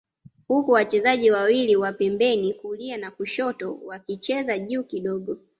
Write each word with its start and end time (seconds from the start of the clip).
huku 0.47 0.71
wachezaji 0.71 1.31
wawili 1.31 1.75
wa 1.75 1.93
pembeni 1.93 2.53
kulia 2.53 2.97
na 2.97 3.11
kushoto 3.11 3.79
wakicheza 3.85 4.59
juu 4.59 4.83
kidogo 4.83 5.37